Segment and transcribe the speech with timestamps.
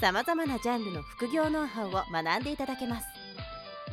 [0.00, 3.06] さまざまなジャンルの副業ノウハウを学んでいただけます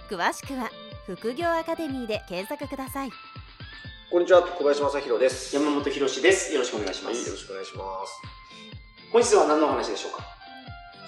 [0.09, 0.69] 詳しくは
[1.07, 3.09] 副業アカデミーで検索ください
[4.11, 5.53] こんにちは、小林正弘です。
[5.55, 6.53] 山本博史です。
[6.53, 7.27] よろしくお願いしまはい、す。
[7.27, 8.21] よろしくお願いします。
[9.11, 10.23] 本日は何のお話でしょうか？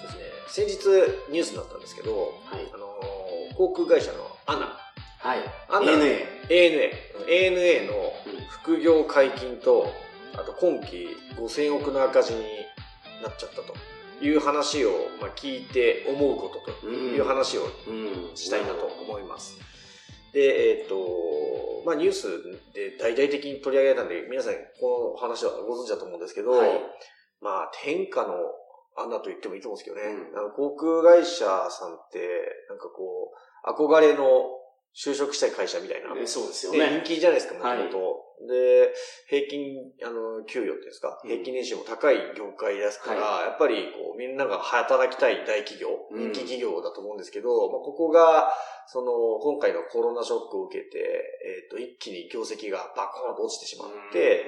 [0.02, 2.68] ですね、先日ニュースになったんですけど、はい。
[2.74, 4.76] あのー航空会社のアナ、
[5.20, 5.38] はい。
[5.68, 6.26] アナ ANA。
[6.50, 6.90] ANA、
[7.28, 7.94] ANA の
[8.26, 9.90] うん副業解禁と、
[10.34, 12.40] あと今期5000億の赤字に
[13.22, 13.74] なっちゃったと
[14.20, 14.90] いう話を、
[15.20, 17.92] まあ、聞いて思うことという話をう
[18.32, 18.36] ん。
[18.36, 19.58] したいなと思います。
[20.32, 22.28] で、えっ、と、まあニュース
[22.74, 26.70] で大々的に取り上げられたんで、皆さんこの話はご存知だと思うんですけど、はい。
[27.40, 28.34] まあ天下の
[28.96, 32.18] 穴と言ってもいいと思うんですけどね、うんあの航空会社さんって、
[32.68, 34.24] なんかこう、憧れの
[34.98, 36.98] 就職したい会社みたいな、えそうですよでね。
[37.06, 37.78] 人気じゃないですか、もとはい。
[37.84, 38.28] もと。
[38.50, 38.92] で、
[39.28, 41.30] 平均、あの、給与っていうんですか、うん。
[41.30, 46.32] 平均年収も高い業界ですから、はやっぱりこう、みんなが働きたい大企業、うん。
[46.32, 48.50] 人気企業だと思うんですけど、まあ、ここが、
[48.88, 54.46] その、今回のコロナショックを受けて、えっ、と、一気に業績がバコーンと落ちてしまって、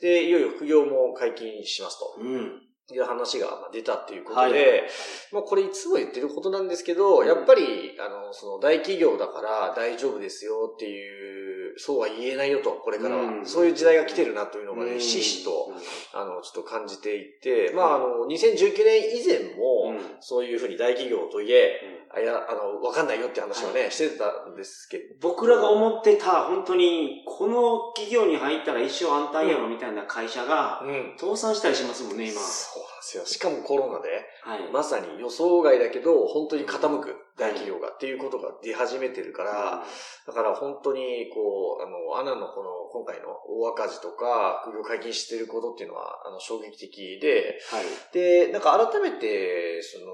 [0.00, 2.16] で、いよいよ副業も解禁しますと。
[2.18, 2.62] うん。
[2.90, 4.52] いう話がまあ出たっていうことはい。
[4.52, 4.84] で、
[5.32, 13.22] まあこれいつも言ってることなんですけど、うんやっぱり、あの、その大企業だから大丈夫ですよっていう、そうは言えないよと、これからは。
[13.22, 31.14] うんそういう時代が来てるなというのがね、うんひしひしと、うんあの、ちょっと感じていて、まああの、2019年以前も、うんそういうふうに大企業といえ、うんあいや、あの、わかんないよって話をね、してたんですけど、僕らが思ってた、本当に、この企業に入ったら一生安泰やろみたいな会社が、うん。
[31.18, 32.38] 倒産したりしますもんね、今。
[32.38, 33.24] そうなんですよ。
[33.24, 34.70] しかもコロナで、はい。
[34.70, 39.84] まさに予想外だけど、本当に傾く大企業がっていうことが出始めてるから、
[40.26, 47.84] だから本当に、こう、あの、アナのこの、今回の大赤字とか、副業解禁してることっていうのは、あの、衝撃的で、はい。
[48.12, 50.06] で、なんか改めて、その、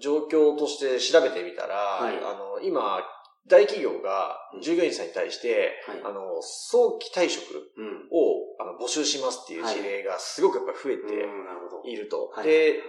[0.00, 3.00] 状況として調べてみたら、はいあの、今、
[3.46, 6.00] 大企業が従業員さんに対して、はい。
[6.04, 7.42] あの、早期退職
[7.76, 8.08] うん。
[8.12, 11.28] をあの募集しますっていう事例がすごくやっぱり増えて。
[11.84, 12.28] いると。
[12.34, 12.82] はいで、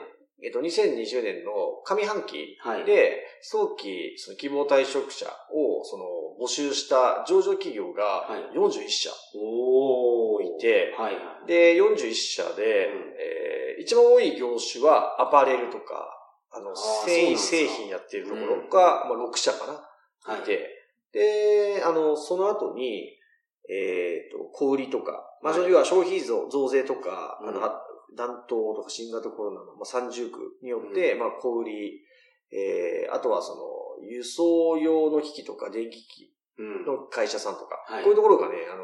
[0.43, 2.85] えっと、2020年の上半期はい。
[2.85, 6.05] で、早期その希望退職者をその
[6.43, 8.57] 募集した上場企業がはい。
[8.57, 11.47] 41社いて、はいはい。
[11.47, 16.07] で、41社で、えー一番多い業種はアパレルとか、
[16.51, 20.41] あの、ー繊維製品やってるところが、まあ、6社かな、はい。
[20.41, 20.69] いて、
[21.11, 23.17] で、あの、その後に、
[23.69, 25.71] えっ、と、小売りとか、まあ、はい。
[25.71, 32.01] 要は消費増増税とか、あの、うん暖冬とか新型コロナの、まあ、三重苦によって、まあ、小売り、
[32.51, 33.61] えー、あとはその、
[34.07, 36.85] 輸送用の機器とか電気機器うん。
[36.85, 38.03] の会社さんとか、はい。
[38.03, 38.83] こういうところがね、あの、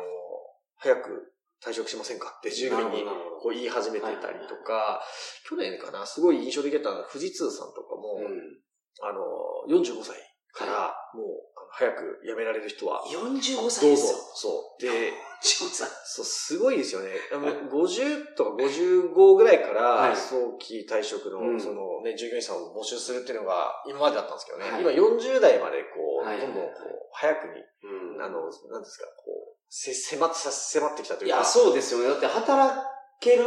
[0.77, 1.33] 早く
[1.63, 2.35] 退職しませんか？
[2.37, 3.03] って従業員に
[3.41, 5.01] こう言い始めてたりとか、
[5.49, 8.61] 去年かな、すごい印象的だったのは富士通さんとかも、うん。
[9.01, 9.21] あの、
[9.67, 10.15] 45歳
[10.57, 14.17] から、もう、早く辞められる人は、45どうぞ歳ですよ。。
[14.33, 14.81] そう。
[14.81, 15.13] で、
[15.43, 15.87] 45歳。
[16.05, 17.11] そう、すごいですよね。
[17.31, 24.71] あの50とか55ぐらいから、はい早期退職の、うんそのね、従業員さんを募集するっていうのが今までだったんですけどね。
[24.71, 31.37] はい今40代までこう、はいどんどんこう、早くに、うんあの、なんですか、こう、せ、迫って、さ迫ってきたというか。
[31.37, 32.07] いや、そうですよね。
[32.09, 33.43] だって働ける、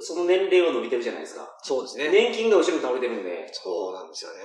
[0.00, 1.48] その年齢は伸びてるじゃないですか。
[1.62, 2.10] そうですね。
[2.10, 3.48] 年金が後ろに倒れてるんで。
[3.52, 4.38] そうなんですよね。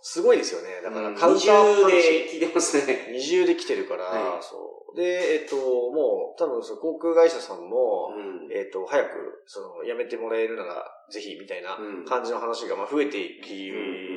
[0.00, 0.80] すごいですよね。
[0.82, 3.08] だから、うんカウンター20パンチで聞いてますね。
[3.12, 4.56] 二重で来てるから、はいそ
[4.94, 4.96] う。
[4.96, 13.72] で、えっと、もう、多分その航空会社さんも、うんえっと、早く、その、辞めてもらえるなら、ぜひ、みたいなうん感じの話が、まあ、増えていき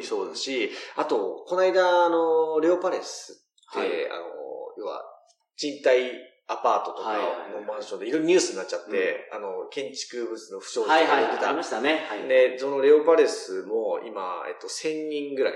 [0.06, 4.26] そうだし、あと、この間、あの、レオパレスって、はいあの、
[4.78, 5.02] 要は、
[5.56, 6.12] 賃貸
[6.48, 7.14] アパートとか
[7.54, 11.46] のマンションでいろいろニュースになっちゃって、あの、建築物の不祥事とはいはいはい。
[11.46, 12.06] ありましたね。
[12.08, 12.28] はい。
[12.28, 15.54] で、そのレオパレスも今、えっと、1000人ぐらい、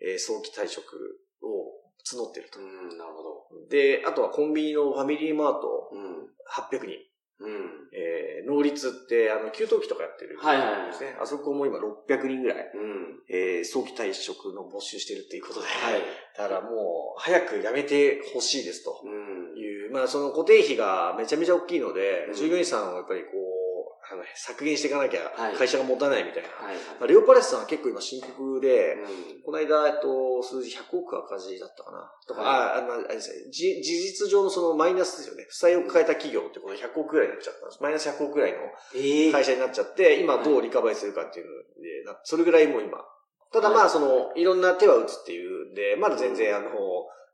[0.00, 2.62] えー早期退職を募ってるとう。
[2.62, 3.68] ん、なるほど。
[3.68, 6.28] で、あとはコンビニのファミリーマートうん。
[6.48, 7.09] 800人。
[7.40, 7.88] うん。
[7.92, 10.38] えー、能率って、あの、給湯器とかやってる。
[10.38, 11.16] はいはいはいですね。
[11.20, 13.22] あそこも今600人ぐらい、うん。
[13.28, 15.66] えー、早期退職の募集してるっていうことで。
[15.66, 16.02] はい。
[16.36, 19.58] だからもう、早く辞めてほしいですとうん。
[19.58, 23.39] いう、まあその固定費がめちゃめちゃ大きいので、うん従業員さんをやっぱりこう、
[24.10, 26.48] あの削減していかなきゃはい会社が持たないみたいな。
[26.48, 32.12] はいまあレオパレスさんは結構今深刻で、うんこの間、えっと、数字100億赤字だったかな。
[32.28, 35.44] とか、はいあ、あの、あれですね、じ事実上のそのマイナスですよね。
[35.48, 37.82] 負債を抱えた企業ってことで100億ぐらいになっちゃったんです。
[37.82, 38.58] マイナス100億ぐらいの
[38.94, 42.98] ええ会社になっちゃって、今どうリカバリするかっていうので、なそれぐらいもう今。
[43.52, 46.68] ただまあ、その、いろんな手は打つっていうんで、まだ全然あの、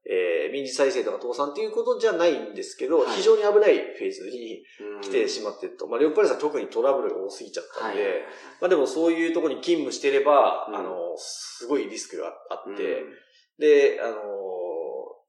[0.08, 4.62] えー、民事再生とか倒産っていうことじゃないんですけど、はい非常に危ないフェーズに
[4.97, 5.87] うん来てしまってると。
[5.87, 8.12] まあ、レオパレスは特にトラブルが多すぎちゃったんで、はい。
[8.61, 13.14] まあでもそういうところに勤務してれば、うんあの、すごいリスクがあって、うん
[13.58, 14.76] で、あのー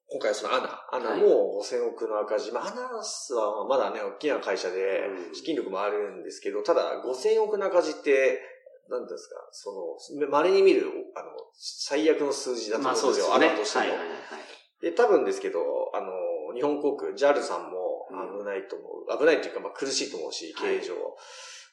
[0.10, 2.54] 今回はそのアナ、アナはいも5000億の赤字。
[2.54, 8.40] まあ、アナはまだね、大きな会社でうん資金力もあるんですけど、ただ5000億の赤字って、
[8.90, 13.36] なんですか、その、稀に見る、あの、最悪の数字だとま思うんですよ、あ。
[13.36, 13.84] アナとしても。
[13.84, 14.18] はいはいはい。
[14.82, 15.60] で、多分ですけど、
[15.94, 16.12] あの、
[16.54, 19.20] 日本航空、JAL さんもうん危ないと思う。
[19.20, 20.94] 危ないっていうか、まあ苦しいと思うし、経営上。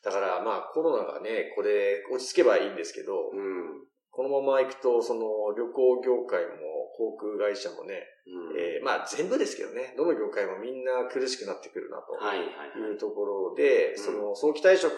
[0.03, 3.85] だから、まあコロナがね、これ落ち着けばいいんですけど、うん。
[4.11, 12.13] このまま行くと、その旅行業界も航空会社もね、うんえーまあ全部ですけどね、どの業界もみんな苦しくなってくるなと。
[12.13, 12.47] はいはい
[12.81, 12.91] はい。
[12.93, 14.95] いうところで、うんその早期退職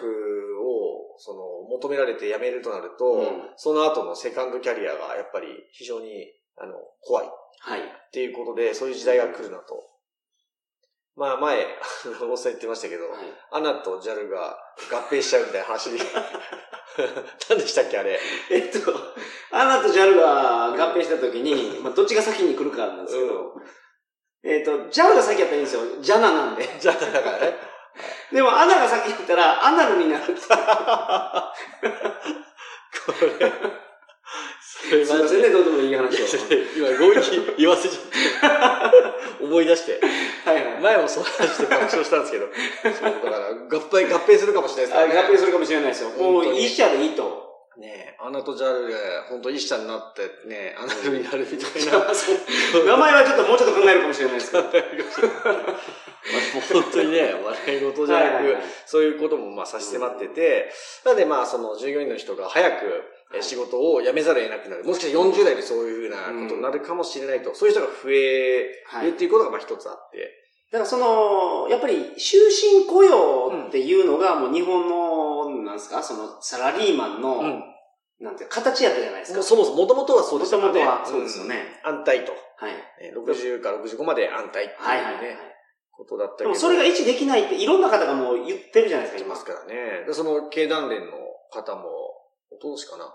[0.61, 7.81] をその求められて辞めるとなると、うんその後のセカンドキャリアがやっぱり非常にあの怖いっはい。
[8.11, 9.83] ていうことで、そういう時代が来るなと。
[11.15, 13.21] まあ前、あの、おっさん言ってましたけど、はい
[13.51, 14.55] アナと JAL が
[14.91, 15.99] 合併しちゃうみたいな話に。
[17.49, 18.19] 何でしたっけあれ？
[18.51, 18.79] えっと、
[19.51, 23.53] アナと JAL が合併したときに、まあ、どっちが先に来るかなんですけど、
[24.43, 25.81] えっと、JAL が先やったらいいんですよ。
[26.01, 26.67] ジャナなんで。
[26.79, 27.57] じゃあ、だからね。
[28.31, 30.35] でも、アナが先やったら、アナルになる。
[33.05, 33.86] これ。
[35.21, 36.25] ませんね、どうでもいい話を。
[36.77, 38.89] 今、強引に言わせちゃっ
[39.39, 39.43] て。
[39.43, 39.99] 思い出して。
[40.45, 40.81] はいはい。
[40.81, 42.47] 前もその話で爆笑したんですけど。
[42.83, 45.29] そう、だから、合併、合併するかもしれないあですからね。
[45.29, 46.09] 合併するかもしれないですよ。
[46.09, 47.47] もう本当に一社でいいと。
[47.77, 48.95] ねえ、アナとジャルで、
[49.29, 51.91] 本当一社になって、ねアナルになるみたいな。
[52.85, 54.63] 名前はちょっともうちょっと考えるかもしれないですけど。
[54.65, 54.73] まあ
[56.73, 60.71] 本当にね、笑い事じゃなく、はいはいはいそういうこともまあ差し迫ってて、
[61.05, 64.83] なのでまあその従業員の人が早くえ仕事を辞めざるを得なくなる。
[64.83, 67.53] もしかしたら40代でそういうふうなことになるかもしれないと。
[67.53, 70.31] そういう人が増えはいるっていうことがまあ一つあって。
[70.71, 77.63] だからその、やっぱり終身雇用っていうのがもう日本の、なんですか、そのサラリーマンの、うん。
[78.19, 79.37] なんていうか形やったじゃないですか。
[79.37, 80.79] もうそもそも、もともとはそうでしたからね。
[80.79, 81.97] 元々はそうですよねうん。
[81.99, 82.31] 安泰と。
[82.31, 82.37] は
[82.69, 82.71] い。
[82.99, 85.37] え60から65まで安泰っていうね、はいはいはい。
[85.91, 86.49] ことだったけど。
[86.49, 89.45] でもそれが維持できないっていろんな方がもう言ってるじゃないですか、今います。
[89.45, 90.05] からね。
[90.05, 91.11] でその経団連の
[91.51, 91.89] 方も、
[92.57, 93.05] おととしかな。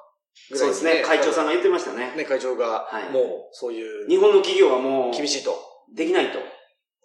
[0.55, 1.03] そうですね。
[1.05, 2.15] 会長さんが言ってましたね。
[2.17, 5.55] ね、会長がはい、もう、そういう、日本の企業はもう、厳しいと。
[5.94, 6.39] できないと。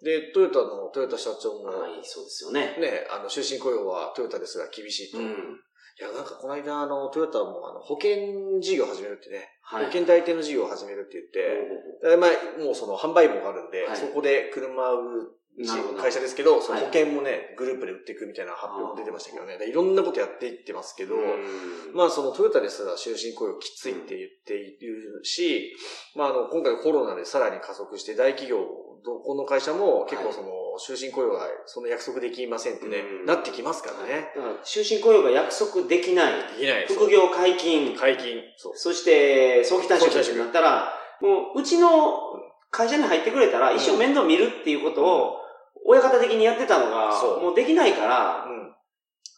[0.02, 2.76] で、トヨタの、トヨタ社長も、はい、そうですよね。
[2.80, 5.18] ね、あの、終身雇用はトヨタですが厳しいと。
[5.18, 5.60] いうん。
[5.98, 9.86] や、なんかこの間、あの、トヨタも、あの、保険事業を始めるってね、はい。
[9.86, 15.37] 保険代理店の事業を始めるって言って、おでまあ、もうその販売網があるんで、はいそこで車を売る
[16.00, 19.58] 会社ですけど、そのはい保険もね、グループで売っていくみたいな発表も出てましたけどね。
[19.58, 21.22] でいろんなことやっていってますけど、うん
[21.94, 25.74] まあそのトヨタですら終身雇用きついって言っているし、
[26.14, 28.58] まああの今回のコロナでさらに加速して大企業、
[29.04, 34.28] どこの会社も結構その終身雇用がその約束できませんってね、うんなってきますからね。
[34.64, 36.32] 終身雇用が約束できない。
[36.58, 36.86] できない。
[36.86, 37.96] 副業解禁。
[37.96, 38.40] 解禁。
[38.56, 38.72] そう。
[38.76, 41.90] そして、早期退職早期退職になったら、もう、うちの
[42.70, 45.36] 会社に入ってくれたら、一生面倒見るっていうことを、
[45.84, 48.74] 親方的にやってたのがもうできないから、うん。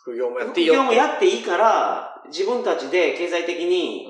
[0.02, 0.74] 副業もやっ副ていいよ。
[0.74, 4.09] 業もやっていいから、自分たちで経済的にう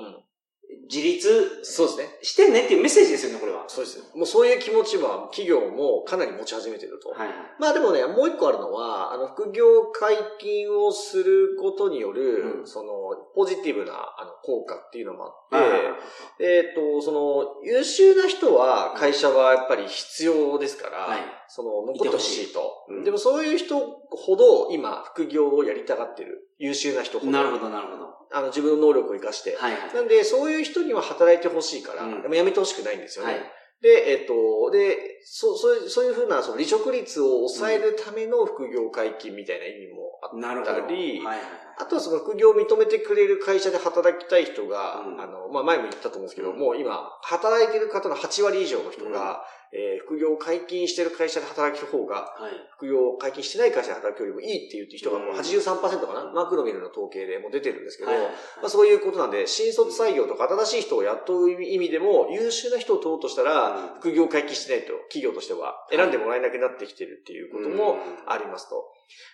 [0.91, 2.05] 自立そうですね。
[2.21, 3.63] してねっていうメッセージですよね、これは。
[3.69, 4.03] そうです。
[4.13, 7.11] もうそういう気持ちは企業もかなり持ち始めてると。
[7.11, 7.37] はいはい。
[7.57, 15.93] まあでもね、もう一個あるのは、あの、副業解禁をすることによる、うんその、ポジティブな、あの、効果っていうのもあって、はいはいはい
[16.39, 22.85] えっ、と、その、優秀な人は会社はやっぱり必要ですから、はいその、残ってほしいと。
[22.89, 26.49] うんでもそういう人ほど今、副業をやりたがってる。
[26.61, 27.31] 優秀な人ほど。
[27.31, 28.09] なるほど、なるほど。
[28.31, 29.55] あの、自分の能力を生かして。
[29.55, 29.93] はいはい。
[29.95, 33.33] なんで、そういう人には働いてほしいから、うんでも辞めてほしくないんですよね。
[33.33, 33.41] はい。
[33.81, 40.27] で、えっ、と、で、そう、そういう、そういうふうな、その離職率を抑えるための副業解禁みたいな意味もあ。
[40.27, 41.45] ったり、はいはい
[41.77, 52.51] あとはその副業を認めてくれる会社で働きたい人が、うんあの、まあ、前も言ったと思うんですけど、うんもう今、働いてる方の8割以上の人が、えー副業を解禁してる会社で働く方が、はい。
[52.75, 58.19] 副業を解禁してない会社で働くよりもいいって言ってる人がもう83%かな、マクロミルの統計でもう出てるんですけど、はい。
[58.21, 58.27] ま
[58.65, 67.97] あ、そういうことなんで、新卒採用とか新しい人を雇う意味でも、優秀な人を取ろうとしたら、ら、副業解禁してないと、企業としては選んでもらえなくなってきてるっていうことも
[68.27, 68.85] ありますと。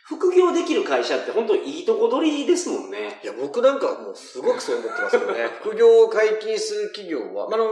[0.05, 3.19] 副業できる会社って本当いいとこ取りですもんね。
[3.23, 5.47] いや、僕なんかもうすごくそう思ってますけどね。
[5.61, 7.71] 副業を解禁する企業は、まあ、あの、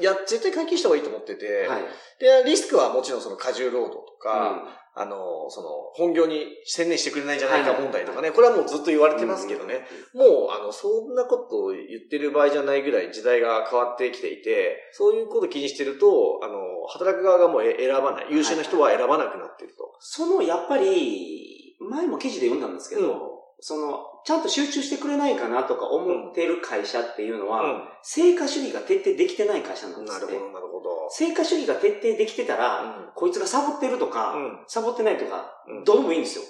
[0.00, 1.82] い、や、絶対解禁した方がいいと思ってて、はい、
[2.18, 4.50] で、リスクはもちろんその過重労働とか、
[4.96, 19.94] うん、あの、その、本業に専念してくれないんじゃないか問題とかね、これはもうずっと言われてますけどね、もう、あの、そんなことを言ってる場合じゃないぐらい時代が変わってきていて、そういうことを気にしてると、あの、働く側がもう選ばない、優秀な人は選ばなくなっていると。
[20.00, 23.18] その、やっぱり、前も記事で読んだんですけど、うん。
[23.60, 30.26] その、ちゃんと集中してくれないかなとか思ってる会社っていうのは、うん、成果主義が徹底できてない会社なんですね。
[30.26, 31.08] なるほど、なるほど。
[31.10, 35.50] 成果主義が徹底できてたら、うん、こいつがサボってるとか、うん、サボってないとか、
[35.84, 36.44] どうでもいいんですよ。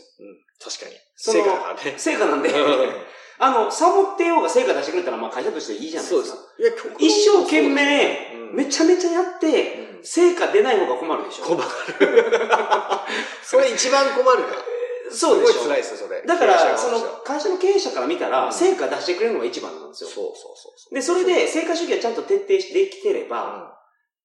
[0.62, 0.96] 確かに。
[1.16, 1.94] 成果だからね。
[1.96, 2.50] 成果なんで、
[3.38, 6.36] あの、サボってようが成果出してくれたら、まあ会社としていいじゃないですか。
[6.36, 6.88] そうです。
[6.98, 11.44] 一生懸命、めちゃめちゃやって、成果出ない方が困るでしょ。
[11.44, 11.64] 困る。
[13.42, 14.46] それ一番困るな。
[15.10, 15.52] そうでしょ。
[15.52, 16.22] すごい辛いですよ、それ。
[16.22, 20.10] だから、その、会社の経営者から見たら、成果出してくれるのが一番なんですよ。
[20.10, 23.76] そうそうそうで、それで、成果主義がちゃんと徹底してきてれば、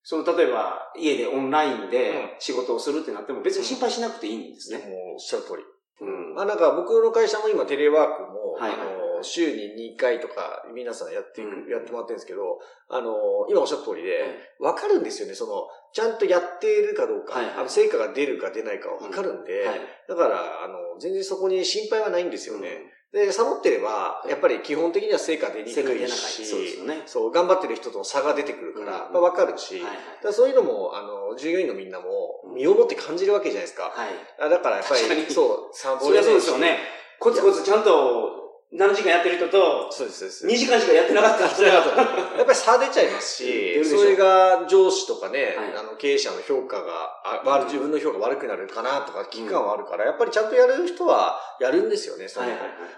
[0.04, 4.77] その、例えば、家でオンラインで仕事をするってなっても別に心配しなくていいんですね。
[4.77, 5.63] もう、おっしゃる通り。
[6.01, 6.36] うん。
[6.36, 8.84] まあなんか僕の会社も今テレワークも、はい、あの、
[9.25, 14.24] 週に2回とか皆さんやっていく、うん、やってもらってるんですけど、あの、今おっしゃった通りで、
[14.60, 22.91] わ、かるんですよね、その、ちゃんとやっているかどうか、はいはい、あの、成果が出るか出ないかわかるんで、うんはい、だから、あの、全然そこに心配はないんですよね。
[23.15, 27.03] で、サボってれば、やっぱり基本的には成果出にくいし、そうですよね。
[27.05, 29.84] そう、頑張ってる人との差が出てくるから、うん、まあわかるし、はい
[30.25, 33.84] はい、そういうのも、あの、従業員のみんなも、身をもって感じるわけじゃないですか。
[33.84, 34.50] はい。
[34.50, 36.79] だからやっぱり、そう、サボれないそそうですよね。
[37.17, 38.45] コツコツちゃんと
[38.75, 40.48] 7時間やってる人と、そうです、そうです。
[40.48, 52.48] 2時間しかやってなかった人やっぱり差出ちゃいますし、それが上司とかね、あの経営者の評価が、自分の評価悪くなるかなとか危機感はあるから、やっぱりちゃんとやる人はやるんですよね、その、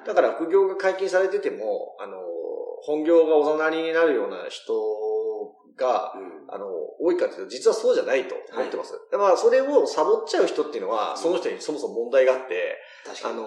[0.06, 2.18] だから副業が解禁されてても、あの、
[2.82, 4.74] 本業がおざなりになるような人
[5.78, 6.66] が、うん、あの、
[7.00, 8.94] 多いかというと、実はそうじゃないと思ってます。
[8.94, 12.78] はい、まあ、それをサボっちゃう人っていうのは、その人にそもそも問題があって、
[13.24, 13.46] あの、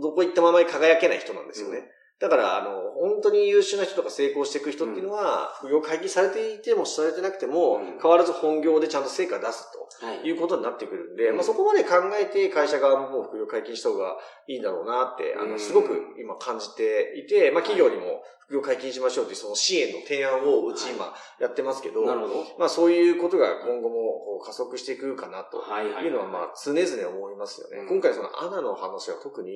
[0.00, 1.78] どこ行ったままに輝けない人なんですよね。
[1.78, 1.84] うん。
[2.20, 9.66] だから、あの、本当に優秀な人とか成功していく人っていうのは、副業会議されていてもされてなくても、変わらず本業でちゃんと成果出す
[10.00, 22.34] ということになってくるんで、まあそこまで考えて会社側も副業解禁した方がいいんだろうなって、あの、すごく今感じていて、まあ企業にも副業解禁しましょうというその支援の提案をうち今やってますけど、なるほど。
[22.58, 25.58] まあそういうことが今後も加速していくかなと
[26.02, 27.86] いうのはまあ常々思いますよね。
[27.88, 29.52] 今回そのアナの話は特に、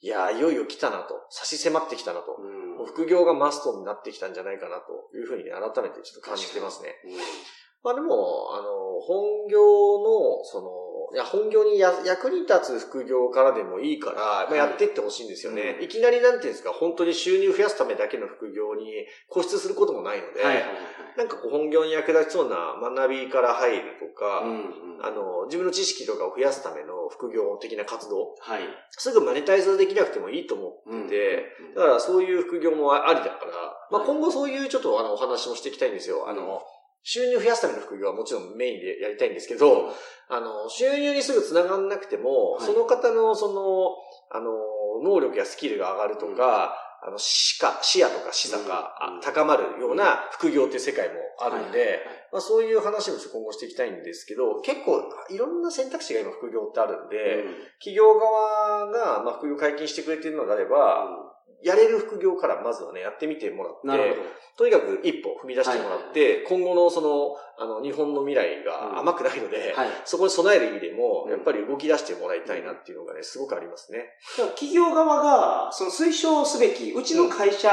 [0.00, 6.94] いや、いよいよ来たなと、差し迫ってきたなと、うん、副業がマストになってきたんじゃないかなというふうに、改めてちょっと感じてますね。
[7.04, 7.10] うん、
[7.82, 20.72] まあでも、あの、本業の、その、いや、本業にや役に立つ副業からでもいいから、まあ、やっていってほしいんですよね、はい、いきなりなんていうんですか、本当に収入増やすためだけの副業に固執することもないので、はいはいはい、
[21.16, 24.50] なんかこう本業に役立ちそうな学びから入るとか、うん
[24.98, 33.52] うん、あの、自分の知識とかを増やすための副業的な活動、はい、すぐマネタイズできなくてもいいと思ってて、うんうん、だからそういう副業もありだから、
[33.90, 36.28] まあ、今後そういうちょっとあのお話もしていきたいんですよ。
[36.28, 36.60] あの、
[37.02, 39.94] 収入増やすための副業はもちろんメインでやりたいんですけど、
[40.28, 43.96] あの、収入にすぐ繋がんなくても、はい、その方のその、
[44.30, 44.50] あの、
[45.02, 52.00] 能力やスキルが上がるとか、うん、あの、視野、視野とか視座が高まるような副業っていう世界もあるんで、
[52.32, 61.28] まあそういう話も今後していきたいんですけど、結構いろんな選択肢が今副業ってあるんで、うん、企業側がまあ副業解禁してくれているのであれば、
[61.62, 64.16] やれる副業からまずはね、やってみてもらって、
[64.56, 69.74] とにかく一歩踏み出してもらって、今後のその、あの、日本の未来が甘くないので、
[70.04, 74.06] そこに備える意味でも、やっぱり動き出してもらいたいなっていうのがね、すごくありますね。
[74.54, 77.70] 企業側が、その推奨すべき、うちの会社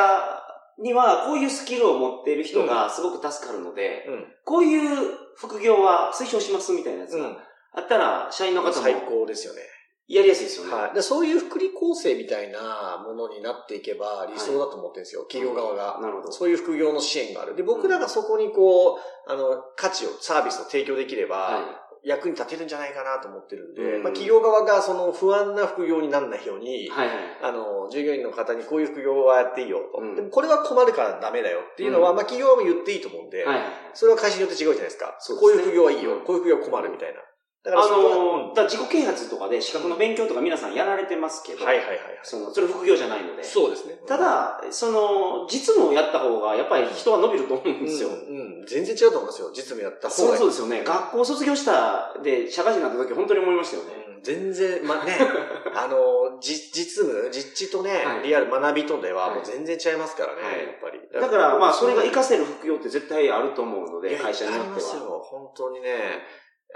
[0.82, 7.38] にはこういうスキルを持っている人がすごく助かるので、うん、こういう副業は推奨しますみたいなやつが
[7.74, 8.74] あったら、社員の方も。
[8.74, 9.62] 最高ですよね。
[10.08, 10.74] やりやすいですよね。
[10.74, 10.94] はい。
[10.94, 16.00] でそういう福利厚生みたいなものになっていけば理想だと思ってるんですよ、はい、企業側が。
[16.00, 16.32] なるほど。
[16.32, 17.56] そういう副業の支援がある。
[17.56, 30.02] で、僕らがそこにこう、あの、価値を、サービスを提供できれば、はい役に立てるんじゃないかなと思ってるんで、うん、まあ企業側がその不安な副業にならないように、はいはい、あの、従業員の方にこういう副業はやっていいよと。
[30.02, 33.60] うん、でもこれは困るからダメだよっていうのは、うん、まあ企業はも言っていいと思うんで、はい、
[33.94, 35.18] それは会社によって違うじゃないですか。
[35.20, 37.22] すね、こういう副業はいいよ、こういう副業は困るみたいな。
[37.66, 43.44] だからあのだ自己啓発とかで資格の勉強とか皆さんやられてますけど、はいはいはい、その、それ副業じゃないので。
[43.44, 43.98] そうですね。
[44.06, 48.10] ただ、その、実務をやった方が、やっぱり人は伸びると思うんですよ。
[48.10, 49.50] うん、うん、全然違うと思いますよ。
[49.50, 50.12] 実務やった方が。
[50.12, 50.84] そうそうですよね。
[50.84, 53.90] 学校卒業したで、社会人になった時本当に思いましたよね。
[54.18, 55.18] うん、全然、まあね、
[55.76, 61.00] あの、実、実務、実地とね、はい、リアル学びとではもう全然違いますからね、はい、やっぱり。
[61.14, 64.76] だから、まあ、それが活かせる副業って絶対あると思うので、会社によっては。
[64.76, 66.24] ありますよ、本当にね。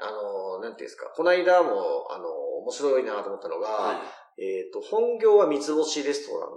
[0.01, 2.29] あの、なんていうんですか、この間も、あの、
[2.59, 3.93] 面白いなと思ったのが、は
[4.37, 6.55] い、えっ、ー、と、本業は三つ星レストランの、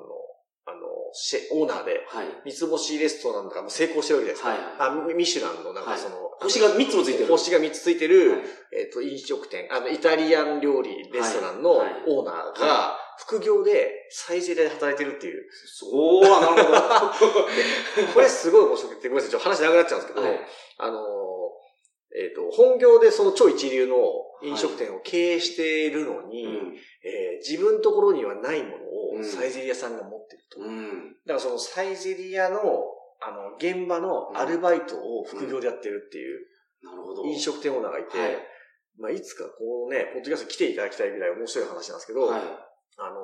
[0.64, 0.78] あの、
[1.12, 4.50] シェ、オーナーで、はい、三つ星レストランとかも成功してるわけですか。
[4.50, 7.26] はい、あ、ミシュランのなんかその、はい、星が三つもついてる。
[7.26, 8.42] 星が三つついてる、
[8.72, 15.44] えっ、ー、と、飲食店、あの、イタリアン料理レストランのオーナーが、副業でサイゼリヤで働いてるっていう。
[15.66, 17.42] そう、なるほど。
[18.14, 20.26] これすごい面白くて、ごめんなさい、ちょっと話長くなっちゃうんですけど、
[20.78, 21.51] あの、
[22.14, 23.96] えっ、ー、と、本業でその超一流の
[24.42, 26.56] 飲食店を経営しているのに、はい、
[27.04, 30.60] えー、自分のところにはないものをサイゼリヤさんが持ってると。
[30.60, 32.58] うん、だからそのサイゼリヤの、
[33.20, 36.46] あの、現場のアルバイトを副業でやってるっていう、
[36.82, 37.24] なるほど。
[37.24, 38.36] 飲食店オーナーがいて、はい、
[38.98, 43.16] まあ、いつかこのね、ポッドキャスト来ていただきたいぐらい面白い話なんですけど、はい、あの、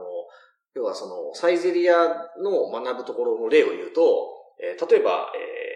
[0.74, 1.96] 要はその、サイゼリヤ
[2.40, 4.30] の学ぶところの例を言うと、
[4.62, 5.67] えー、例えば、えー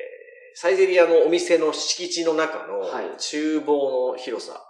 [0.55, 2.83] サイゼリアのお店の敷地の中の
[3.19, 4.61] 厨房の広さ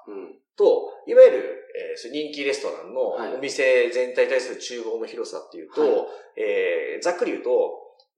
[0.56, 5.90] と、いわゆる、えー、人気レストランのお店全体に対する厨房の広さっていうと、はい、
[6.36, 7.50] えー、ざっくり言うと、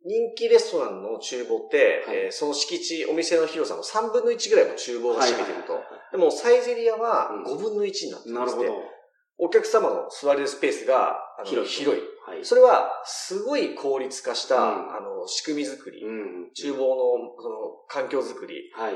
[0.04, 5.80] 人気レストランの厨房って、はい、えー、その敷地、お店の広さの3分の1ぐらいも厨房が占めてると。
[6.12, 8.93] でも、サイゼリアは5分の1になってます、ね、なるほど。
[9.38, 11.84] お客様の座れるスペースが広い。
[11.84, 12.02] 広い。
[12.26, 18.94] はい、それは、すごい効率化した、うん、あの、仕組み作り、うん、厨房の、その、環境作りが、はい、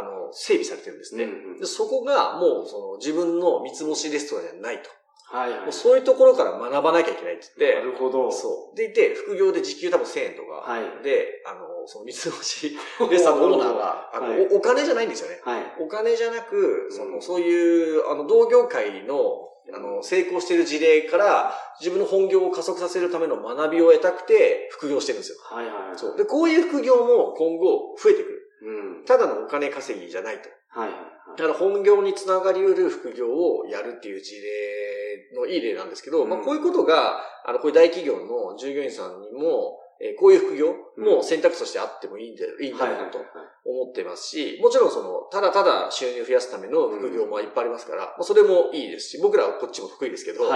[0.00, 1.24] あの、整備されてるんですね。
[1.24, 4.88] うんでそこが、もう、その、自分の三つ星レストランじゃないと。
[5.32, 7.78] はいはい、もうそういうところから学ばなきゃいけないって言って。
[7.78, 8.30] なるほど。
[8.30, 8.76] そう。
[8.76, 10.70] でいて、副業で時給多分1000円とか。
[10.70, 11.02] はい。
[11.02, 12.76] で、あの、その三つ星
[13.10, 15.40] レストランのオーナーが、 あの、はい、お、お金じゃないんですよね。
[15.42, 15.76] はい。
[15.80, 25.38] お金じゃなく、その、そういう、あの、同業界の、あの、成功している事例から、自分の本業を加速させるための学びを得たくて、副業してるんですよ。
[25.44, 25.98] はいはい、はい。
[25.98, 26.16] そう。
[26.16, 28.42] で、こういう副業も今後増えてくる。
[28.62, 29.04] うん。
[29.04, 30.48] ただのお金稼ぎじゃないと。
[30.68, 31.04] はいはい、は
[31.34, 31.38] い。
[31.38, 43.18] だから本業につながり得る副業をやるっていう事例のいい例なんですけど、うん、まあこういうことが、あの、こういう大企業の従業員さんにも、えー、こういう副業も選択肢としてあってもいいんだよ、いいんだろうと
[43.64, 50.48] 思ってますし、もちろんその、ただただ収入を増やすための副業もいっぱいありますから、まあ、それもいいですし、僕らはこっちも得意ですけど、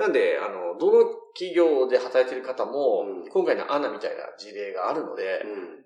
[0.00, 5.42] なんで、あの、どの企業で働いてる方も、今回のアナみたいな事例があるので、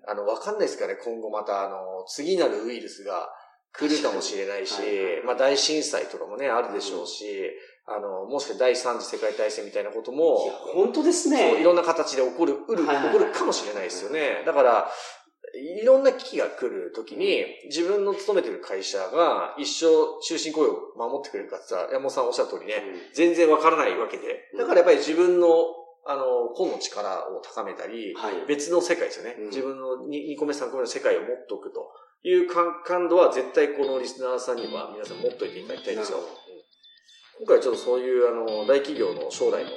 [0.07, 3.29] あの、わかんないですかね、今後また、あの、次なるウイルスが
[3.71, 4.81] 来るかもしれないし、
[5.25, 7.51] まあ大震災とかもね、あるでしょうし、
[7.85, 10.37] あの、もしか第三次世界大戦みたいなことも、
[10.73, 11.59] 本当ですね。
[11.59, 14.43] いろんな形で起こる、うる、起こるかもしれないですよね。
[14.45, 14.91] だから、
[15.53, 19.85] いろんな危機が来るときに、自分の勤めてる会社が一生
[20.21, 24.49] 終身雇用を守ってくれるかって言ったら、山本さんおっしゃる通りね、うん、全然わからないわけで。
[24.57, 25.47] だからやっぱり自分の、
[26.05, 29.35] あの、個の力を高めたり、はい、別の世界ですよね。
[29.39, 36.19] うん、自分の 2, 2個目3個目の世界を持っておくという感度は絶対このリスナーさんには皆さん持っといていただきたいんですよ。
[37.39, 39.69] 今回ちょっとそういうあの大企業の将来の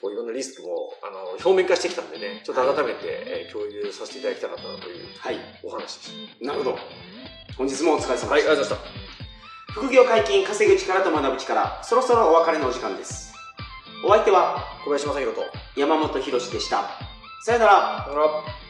[0.00, 5.06] こういろんなリスクもあの表面化してきたんでね、ちょっと改めて、え共有させていただきたかったなという
[5.64, 6.46] お話でした。
[6.46, 6.78] なるほど。
[7.58, 8.28] 本日もお疲れ様でした。
[8.30, 8.94] はい、ありがとうございまし
[9.66, 9.72] た。
[9.72, 13.32] 副業解禁、稼ぐ力と学ぶ力、そろそろお別れのお時間です。
[14.04, 15.42] お相手は小林正宏と
[15.76, 16.90] 山本博史でした。
[17.44, 18.04] さよなら。
[18.04, 18.69] さよなら。